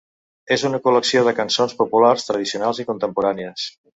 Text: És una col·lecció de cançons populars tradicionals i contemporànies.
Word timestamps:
És 0.53 0.63
una 0.69 0.79
col·lecció 0.85 1.21
de 1.27 1.33
cançons 1.41 1.77
populars 1.83 2.27
tradicionals 2.31 2.83
i 2.85 2.89
contemporànies. 2.91 3.71